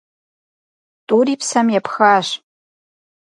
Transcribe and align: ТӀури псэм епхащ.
ТӀури 1.07 1.35
псэм 1.39 1.67
епхащ. 1.79 2.27